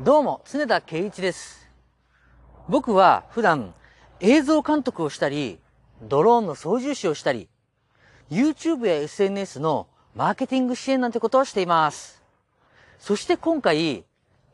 [0.00, 1.70] どうも、常田圭一です。
[2.68, 3.74] 僕は普段
[4.18, 5.60] 映像監督をしたり、
[6.02, 7.48] ドローンの操縦士をしたり、
[8.28, 9.86] YouTube や SNS の
[10.16, 12.20] マーケティング支援なんてことをしています。
[12.98, 14.04] そして今回、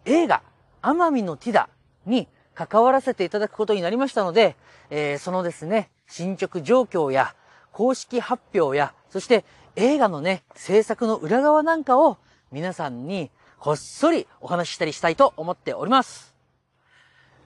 [0.05, 0.43] 映画、
[0.83, 1.71] 奄美のティダ
[2.05, 4.57] に関わらせていただくことになりましたので、
[4.91, 7.35] えーそのですね、進捗状況や
[7.73, 12.19] 公式発表や、そして映画のね、制作の裏側なんかを
[12.53, 13.31] 皆さんに
[13.61, 16.35] こっそりお話ししたりしたいと思っております。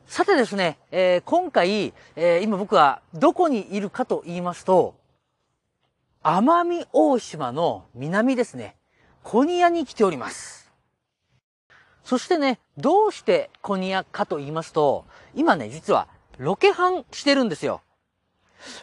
[0.06, 4.94] さてですね、えー今回、えー今僕はどこにいるかと言いますと、
[6.22, 8.76] 奄美大島の南ですね、
[9.24, 10.70] コニアに来ております。
[12.04, 16.06] そしてね、どうしてコニアかと言いますと、今ね、実は
[16.38, 17.80] ロケハンしてるんですよ。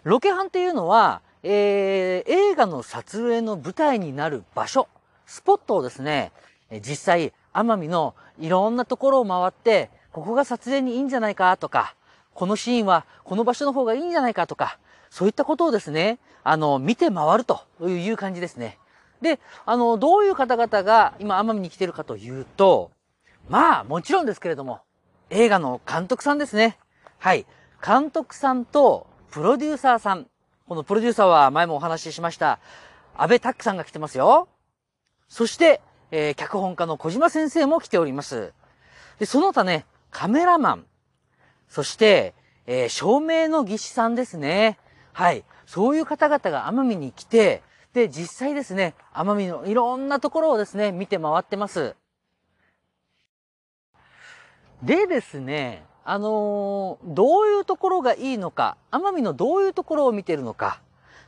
[0.04, 4.90] ロケハンっていうのは、えー映画の撮影の舞台になる場所、
[5.26, 6.34] スポットをですね、
[6.80, 11.96] 実際、奄美のいろんなところを回って、ここが撮影にいいんじゃないかとか、
[12.34, 14.77] このシーンはこの場所の方がいいんじゃないかとか、
[15.09, 18.77] そういったことをですね、あの、見て回るという感じですね。
[19.21, 22.91] で、あの、どういう方々が今奄美に来てるかというと、
[23.49, 24.79] まあ、もちろんですけれども、
[25.29, 26.77] 映画の監督さんですね。
[27.20, 27.46] はい。
[27.85, 30.27] 監督さんと、プロデューサーさん。
[30.68, 32.59] このプロデューサーは前もお話ししました、
[33.18, 34.48] 安倍拓さんが来てますよ。
[35.27, 35.81] そして、
[36.12, 38.54] えー脚本家の小島先生も来ております。
[39.20, 40.85] で、その他ね、カメラマン。
[41.70, 42.34] そして、
[42.68, 44.77] えー照明の技師さんですね。
[45.13, 45.43] はい。
[45.65, 51.95] そういう方々が奄美に来て、で、実際ですね、奄美のいろんなところをですね、見て回ってます。
[54.84, 60.81] でですね、あのーどういうところがいいのか、奄美のどういうところを見てるのか、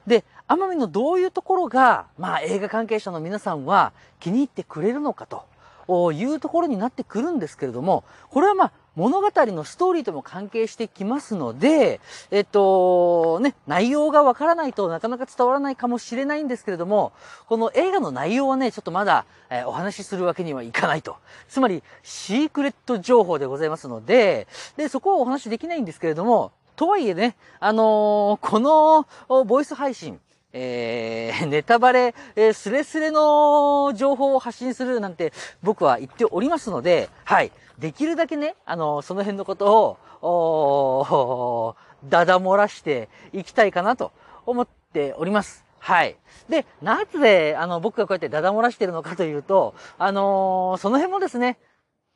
[0.08, 17.12] で、奄美のどういうところが、まあ映画関係者の皆さんは気に入ってくれるのかというところになってくるんですけれども、これはまあ物語のストーリーとも関係してきますので、えっと、ね、内容がわからないとなかなか伝わらないかもしれないんですけれども、
[17.48, 21.18] この映画の内容はね、ちょっとまだ、えーお話しするわけにはいかないと。
[21.48, 24.48] つまり、シークレット情報でございますので、
[24.78, 29.08] で、そこはお話しできないんですけれども、とはいえね、あのーこの
[29.46, 30.20] ボイス配信、
[30.54, 35.34] えー、 ネタバレ、えースレスレの情報を発信するなんて
[35.64, 37.52] 僕は言っておりますので、はい。
[37.80, 41.76] できるだけね、あのその辺のことを、お
[42.06, 44.12] だだ漏らしていきたいかなと
[44.46, 45.66] 思っております。
[45.80, 46.16] はい。
[46.48, 51.58] で、なぜ、あの、僕がこうやってダダ漏らしてるのかというと、あのーその辺もですね、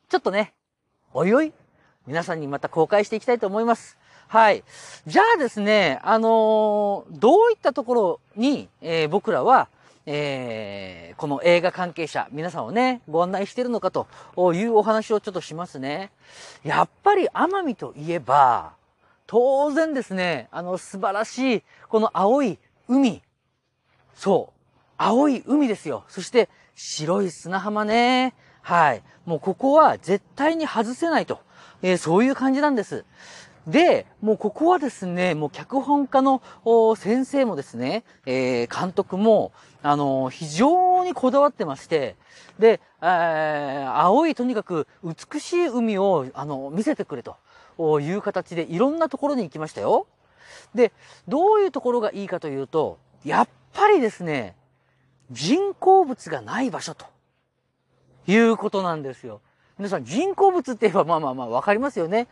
[0.08, 0.54] ちょっとね、
[1.12, 1.52] おいおい、
[2.06, 3.98] 皆さんにまた公開していきたいと思います。
[4.28, 4.62] はい。
[5.06, 9.68] じゃあですね、あのーどういったところに、えー僕らは、
[10.04, 14.06] えーこの映画関係者、皆さんをね、ご案内してるのかと
[14.54, 16.10] いうお話をちょっとしますね。
[16.62, 18.72] やっぱり奄美といえば、
[19.26, 23.22] 当然ですね、あの素晴らしい、この青い海。
[24.14, 24.60] そう。
[24.98, 26.04] 青い海ですよ。
[26.08, 28.34] そして白い砂浜ね。
[28.60, 29.02] はい。
[29.24, 31.40] もうここは絶対に外せないと。
[31.82, 33.04] えーそういう感じなんです。
[33.68, 36.40] で、もうここはですね、もう脚本家の
[36.96, 39.52] 先生もですね、えー監督も、
[39.82, 42.16] あの非常にこだわってまして、
[42.58, 47.36] で、えー青いとにかく美しい海を、あの、見せてくれと
[48.00, 50.06] いう形でいろんなところに行きましたよ。
[50.74, 50.92] で、
[51.28, 54.56] どういうところがいいかというと、やっぱりですね、
[55.30, 57.04] 人工物がない場所と
[58.26, 59.42] いうことなんですよ。
[59.78, 62.28] 皆さん人工物って言えばまあまあまあわかりますよね。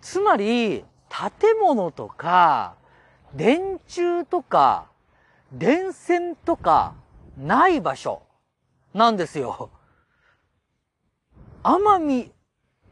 [0.00, 2.74] つまり、建物とか、
[3.34, 4.86] 電柱とか、
[5.52, 6.94] 電線とか、
[7.36, 8.22] ない場所
[8.94, 9.70] なんですよ。
[11.62, 12.32] 奄美、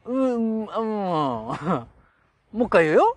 [0.05, 1.87] うん、うん、も
[2.53, 3.17] う一回言うよ。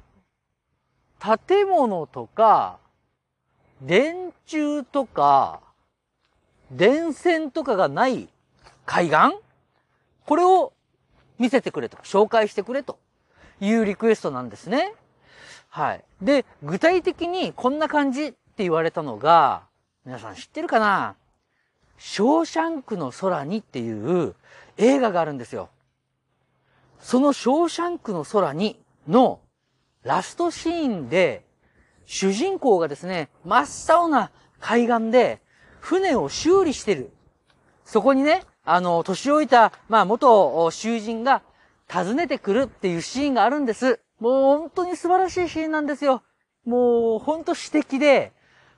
[1.47, 2.79] 建物とか、
[3.81, 5.61] 電柱とか、
[6.71, 8.29] 電線とかがない
[8.85, 9.39] 海岸？
[10.25, 10.73] これを
[11.37, 12.99] 見せてくれと、紹介してくれと
[13.61, 14.93] いうリクエストなんですね。
[15.69, 16.03] はい。
[16.21, 19.63] で、具体的にこんな感じって言われたのが、
[20.05, 21.15] 皆さん知ってるかな？
[21.97, 24.35] ショーシャンクの空にっていう
[24.77, 25.69] 映画があるんですよ。
[26.99, 29.39] そのショーシャンクの空にの
[30.03, 31.45] ラストシーンで、
[32.05, 35.41] 主人公がですね、真っ青な海岸で
[35.79, 37.11] 船を修理してる。
[37.85, 41.41] そこにね、あの、年老いた、まあ、元囚人が
[41.91, 43.99] 訪ねてくるっていうシーンがあるんです。
[44.19, 46.21] もう本当に素晴らしいシーンなんですよ。
[46.65, 48.31] もう本当詩的で、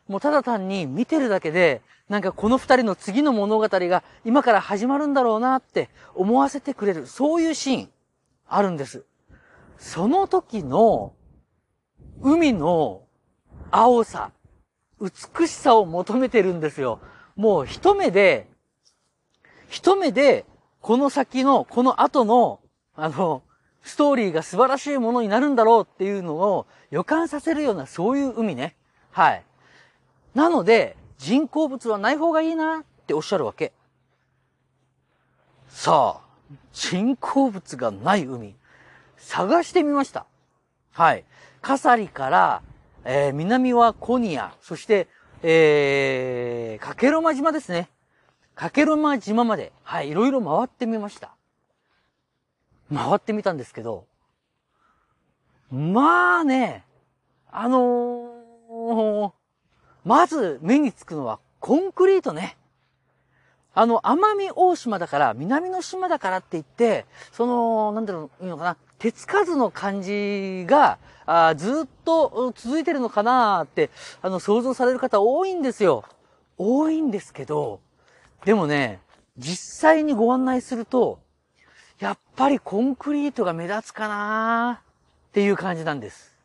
[0.08, 7.90] もうただ単に見てるだけで、なんかこの二人の次の物語が今から始まるんだろうなって思わせてくれる、そういうシーン、
[8.48, 9.04] あるんです。
[9.78, 11.14] その時の、
[12.22, 13.04] 海の
[13.72, 14.32] 青さ、
[15.02, 17.00] 美しさを求めてるんですよ。
[17.36, 18.48] もう一目で、
[19.70, 20.46] 一目で、
[20.82, 22.61] この先の、この後の、
[23.02, 23.42] あの、
[23.82, 28.76] ストーリーが素晴らしいものになるんだろうっていうのを予感させるようなそういう海ね。
[29.10, 29.44] はい。
[30.36, 33.74] なので、人工物はない方がいいなっておっしゃるわけ。
[35.68, 38.56] さあ、人工物がない海、
[39.18, 40.28] 探してみました。
[40.92, 41.26] はい。
[41.60, 42.62] カサリから、
[43.04, 45.08] えー、南はコニア、そして、
[45.42, 47.90] えー、かけろま島ですね。
[48.54, 51.32] かけろま島まで、はい、いろいろ回ってみました。
[52.94, 54.06] 回ってみたんですけど、
[55.72, 56.84] まあね、
[57.52, 59.32] あのー、
[60.04, 62.58] まず目につくのはコンクリートね。
[63.74, 73.90] あの、奄美大島だから、南の島だからって言って、その、なんだろう、いいのかな、手つかずの感じが、あずっと続いてるのかなって、
[74.22, 76.04] あの、想像される方多いんですよ。
[76.58, 77.80] 多いんですけど、
[78.44, 79.00] でもね、
[79.38, 81.20] 実際にご案内すると、
[82.02, 84.82] やっぱりコンクリートが目立つかな
[85.30, 86.36] っていう感じなんです。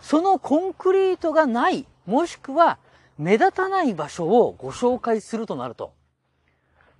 [0.00, 2.78] そのコンクリートがない、もしくは
[3.18, 5.92] 目立たない場所をご紹介するとなると、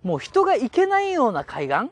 [0.03, 1.91] もう人が行けないような海岸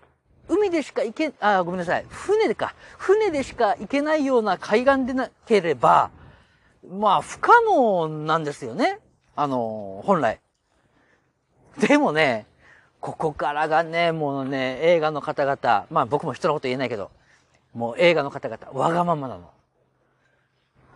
[0.49, 2.05] 海でしか行け、あ、ごめんなさい。
[2.09, 2.75] 船でか。
[2.99, 6.11] 船でしか行けないような海岸でなければ、
[6.89, 9.01] まあ不可能なんですよね。
[9.35, 10.39] あの、本来。
[11.79, 12.47] でもね、
[13.07, 17.13] ここからがね、もうね、映画の方々、まあ僕も人のこと言えないけど、
[17.73, 19.49] もう映画の方々、わがままなの。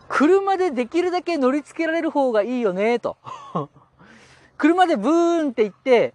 [0.09, 3.17] 車でできるだけ乗り付けられる方がいいよね、と。
[4.59, 6.15] 車でブーンって行って、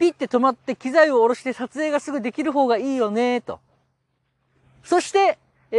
[0.00, 3.60] ピッて止まって機材を下ろして撮影がすぐできる方がいいよね、と。
[4.82, 5.38] そして、
[5.70, 5.76] え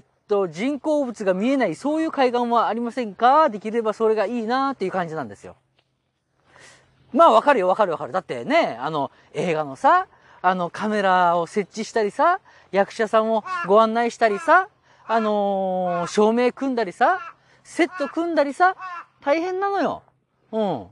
[0.00, 3.48] ー、っと、人工物が見えない、そういう海岸はありませんか？
[3.48, 5.56] できればそれがいいなっていう感じなんですよ。
[7.14, 8.12] まあわかるよ、わかるわかる。
[8.12, 10.08] だってね、あの、映画のさ、
[10.42, 12.40] あの、カメラを設置したりさ、
[12.72, 14.68] 役者さんをご案内したりさ、
[15.06, 17.20] あのー、照明組んだりさ、
[17.62, 18.76] セット組んだりさ、
[19.22, 20.02] 大変なのよ。
[20.52, 20.86] うん。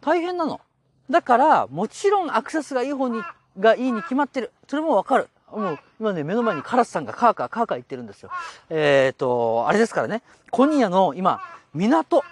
[0.00, 0.60] 大変なの。
[1.08, 3.22] だから、もちろんアクセスがいい方に、
[3.58, 4.52] がいいに決まってる。
[4.68, 5.28] それもわかる。
[5.50, 8.30] もう、今ね、目の前にカラスさんがカーカーカーカー言ってるんですよ。
[8.68, 10.22] えっ、ー、と、あれですからね。
[10.50, 11.40] コニアの今、
[11.72, 12.22] 港。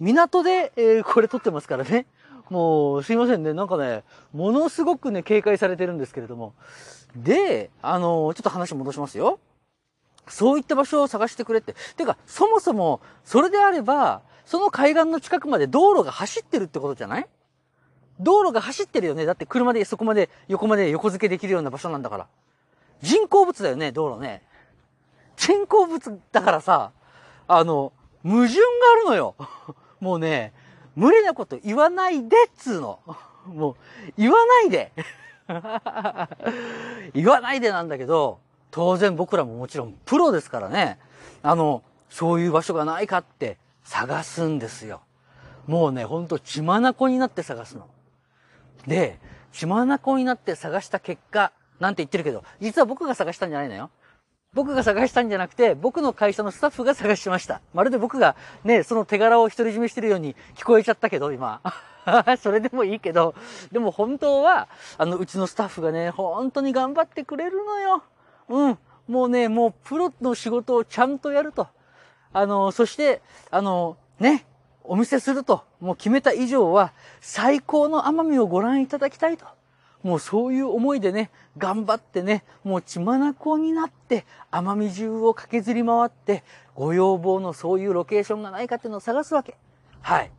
[0.00, 2.06] 港で、えー、これ撮ってますからね。
[2.50, 3.52] もう、すいませんね。
[3.52, 6.54] なんかね、ものすごくね、警戒されてるんですけれども。
[7.14, 9.38] で、あの、ちょっと話戻しますよ。
[10.28, 11.74] そういった場所を探してくれって。
[11.96, 17.28] てか、そもそも、それであれば、その海岸の近くまで道路が走ってるってことじゃない？
[18.20, 19.26] 道路が走ってるよね。
[19.26, 22.26] だって車でそこまで横まで横付けできるような場所なんだから。
[23.00, 24.42] 人工物だよね、道路ね。
[25.36, 26.92] 人工物だからさ、
[27.46, 27.92] あの、
[28.24, 28.62] 矛盾が
[28.92, 29.36] あるのよ。
[30.00, 30.52] もうね、
[30.98, 32.98] 無理なこと言わないでっつうの。
[33.46, 33.76] もう、
[34.16, 34.92] 言わないで。
[37.14, 38.40] 言わないでなんだけど、
[38.72, 40.98] 当然僕らももちろんプロですからね。
[41.44, 45.00] あの、そういう場所がないかって探すんですよ。
[45.68, 47.86] もうね、ほんと血眼になって探すの。
[48.88, 49.20] で、
[49.52, 49.86] 血眼
[50.16, 53.90] になって探した結果、なんて言ってるけど、実は僕が探したんじゃないのよ。
[54.54, 57.60] 僕が探したんじゃなくて、僕の会社のスタッフが探しました。
[57.74, 61.60] まるで僕がね、その手柄を独り占めしてるように聞こえちゃったけど、今。
[62.40, 63.34] それでもいいけど、
[63.70, 68.02] でも本当は、あの、うちのスタッフがね、本当に頑張ってくれるのよ。
[68.48, 68.78] うん。
[69.06, 71.68] もうね、もうプロの仕事をちゃんとやると。
[72.32, 74.46] あの、そして、あの、ね、
[74.82, 79.44] お見せすると、もう決めた以上は、最高の奄美をご覧いただきたいと。
[80.02, 89.56] もうそういう思いでね、頑張ってね、もう血眼になって、奄美中を駆けずり回って、ご要望のそういうロケーションがないかっていうのを探すわけ。
[90.00, 90.30] はい。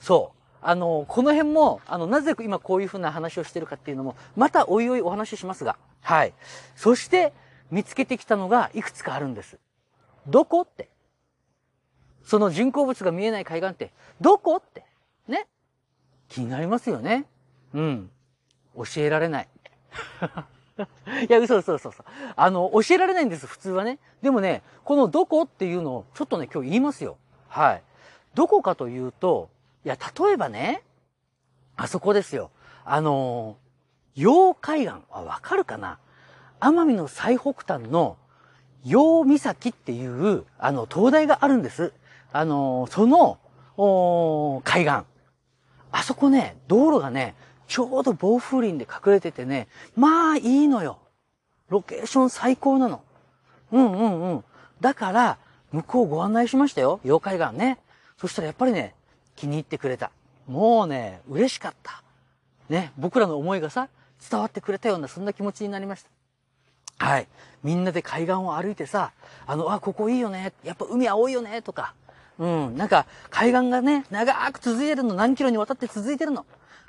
[0.00, 0.38] そう。
[0.62, 5.76] あの、この辺も、あの、なぜ今こういうふうな話をしてるかっていうのも、またおいおいお話ししますが。
[6.00, 6.32] はい。
[6.76, 7.32] そして、
[7.70, 9.58] 見つけてきたのがいくつかあるんです。
[10.26, 10.88] どこって。
[12.24, 14.84] その人工物が見えない海岸って、どこって。
[15.26, 15.48] ね。
[16.28, 17.26] 気になりますよね。
[17.74, 18.10] うん。
[18.76, 19.48] 教えられない。
[21.28, 22.04] いや、嘘嘘嘘嘘。
[22.34, 23.98] あの、教えられないんです、普通はね。
[24.22, 27.16] でもね、このどこっていうのを、ちょっとね、今日言いますよ。
[27.48, 27.82] はい。
[28.34, 29.50] どこかというと、
[29.84, 30.82] いや、例えばね、
[31.76, 32.50] あそこですよ。
[32.84, 33.56] あの、
[34.14, 35.98] 洋海岸、あ、わかるかな？
[36.60, 38.16] 奄美の最北端の
[38.84, 41.92] 洋岬っていう、あの、灯台があるんです。
[42.32, 43.38] あの、その
[44.64, 45.04] 海岸。
[45.90, 47.34] あそこね、道路がね、
[47.72, 50.98] ちょうど暴風林で隠れててね、まあいいのよ。
[51.70, 53.00] ロケーション最高なの。
[53.72, 54.44] うんうんうん。
[54.82, 55.38] だから、
[55.70, 57.00] 向こうご案内しましたよ。
[57.02, 57.78] 妖怪岸ね。
[58.18, 58.94] そしたらやっぱりね、
[59.36, 60.10] 気に入ってくれた。
[60.46, 62.02] もうね、嬉しかった。
[62.68, 63.88] ね、僕らの思いがさ、
[64.30, 66.04] 伝わってくれたような、そんな気持ちになりまし
[66.98, 67.06] た。
[67.06, 67.26] はい。
[67.62, 69.12] みんなで海岸を歩いてさ、
[69.46, 70.52] あの、あ、ここいいよね。
[70.62, 71.62] やっぱ海青いよね。
[71.62, 71.94] とか。
[72.38, 72.76] うん。
[72.76, 76.44] なんか、海岸がね、長く続いてるの、何キロにわたって続いてるの。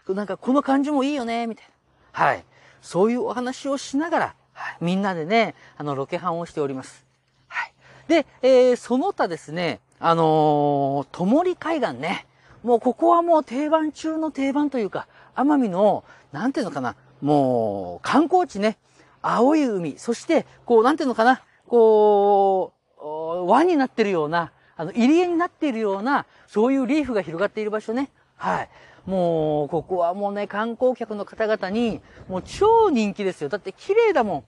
[0.09, 1.47] なんか、この感じもいいよね。
[1.47, 1.65] みたい
[2.13, 2.25] な。
[2.25, 2.43] はい。
[2.81, 7.05] そういうお話をしながら、はい、みんなでね、あの、ロケハンをしております。
[7.47, 7.73] はい。
[8.07, 12.27] で、えー、その他ですね、あのー、ともり海岸ね。
[12.63, 18.77] もうここはもう定番中の定番というか、奄美の、なんていうのかな、もう、観光地ね。
[19.21, 28.09] 青い海、そして、こう、なんていうのかな、こう、輪になってるような、あの、入り江になっているような、そういうリーフが広がっている場所ね。
[28.35, 28.69] はい。
[29.05, 33.49] もう、ここはもうね、観光客の方々に、もう超人気ですよ。
[33.49, 34.43] だって綺麗だもん。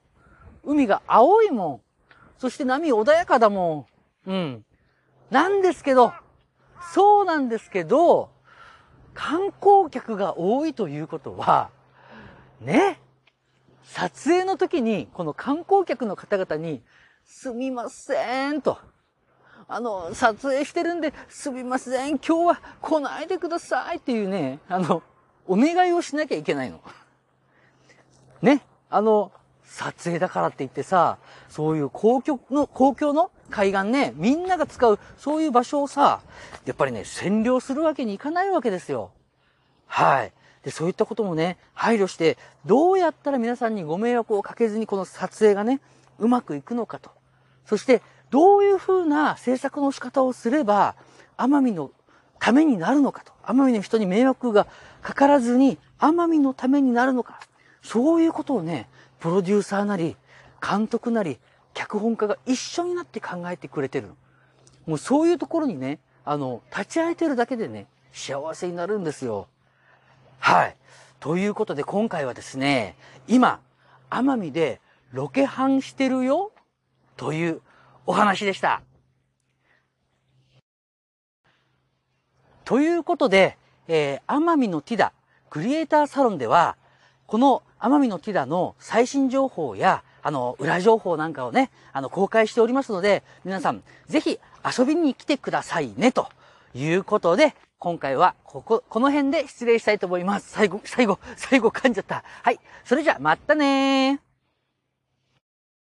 [0.64, 1.82] 海が青いもん。
[2.40, 3.88] そして波穏やかだも
[4.28, 4.32] ん。
[4.32, 4.66] うん。
[5.30, 6.14] なんですけど、
[6.94, 8.30] そうなんですけど、
[9.14, 11.70] 観光客が多いということは、
[12.62, 13.00] ね、
[13.84, 16.82] 撮影の時に、この観光客の方々に、
[17.26, 18.78] すみません、と。
[19.68, 25.02] あの、撮影してるんで、すみません、今日は来ないでくださいっていうね、あの、
[25.48, 26.80] お願いをしなきゃいけないの。
[28.42, 29.32] ね、あの、
[29.64, 31.18] 撮影だからって言ってさ、
[31.50, 36.22] そういう公共の、公共の海岸ね、みんなが使う、そういう場所をさ、
[36.66, 39.12] やっぱりね、占領するわけにいかないわけですよ。
[39.88, 40.32] はい。
[40.64, 45.82] で、そういったこともね、配慮して、どうやったら皆さんにご迷惑をかけずにこの撮影がね、
[46.20, 47.10] うまくいくのかと。
[47.66, 50.96] そして、どういうふうな政策の仕方をすれば、
[51.38, 51.92] 奄美の
[52.40, 53.34] ためになるのかと。
[53.44, 54.68] 奄美の人に迷惑が
[55.02, 57.40] かからずに、奄美のためになるのか。
[57.82, 58.90] そういうことをね、
[59.20, 60.18] プロデューサーなり、
[60.62, 61.40] 監督なり、
[61.74, 64.08] 脚本家が一緒になって考えてくれてる
[64.88, 69.48] もうそういうところにね、あの、立ち会えてるだけでね、幸せになるんですよ。
[70.40, 70.76] はい。
[71.20, 72.96] ということで今回はですね、
[73.28, 73.60] 今、
[74.10, 74.80] 奄美で
[75.12, 76.52] ロケハンしてるよ
[77.18, 77.62] という
[78.06, 78.82] お話でした。
[82.64, 83.58] ということで、
[83.88, 85.14] えー、奄美のティダ
[85.50, 86.76] クリエイターサロンでは、
[87.28, 94.40] この奄美のティダの最新情報や、あの、裏情報なんかをね、あの、公開しておりますので、皆さん、ぜひ
[94.78, 96.28] 遊びに来てくださいね、と
[96.74, 100.50] いうことで、今回は、ここ、この辺で失礼したいと思います。
[100.50, 102.24] 最後、最後、最後噛んじゃった。
[102.42, 102.60] はい。
[102.84, 104.25] それじゃ、またねー。